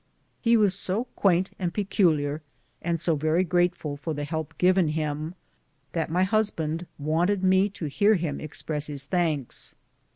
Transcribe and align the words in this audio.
He 0.41 0.57
was 0.57 0.73
so 0.73 1.03
quaint 1.15 1.51
and 1.59 1.75
peculiar, 1.75 2.41
and 2.81 2.99
so 2.99 3.15
very 3.15 3.43
grateful 3.43 3.97
for 3.97 4.15
the 4.15 4.23
help 4.23 4.57
given 4.57 4.87
him, 4.87 5.35
that 5.93 6.09
my 6.09 6.23
husband 6.23 6.87
wanted 6.97 7.43
me 7.43 7.69
to 7.69 7.85
hear 7.85 8.15
him 8.15 8.41
express 8.41 8.87
his 8.87 9.05
thanks. 9.05 9.75